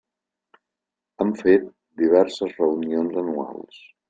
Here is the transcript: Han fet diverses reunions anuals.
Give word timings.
Han 1.23 1.33
fet 1.41 1.67
diverses 2.01 2.57
reunions 2.63 3.23
anuals. 3.25 3.81